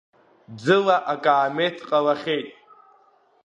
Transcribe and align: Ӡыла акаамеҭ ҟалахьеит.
Ӡыла 0.63 0.97
акаамеҭ 1.13 1.77
ҟалахьеит. 1.87 2.49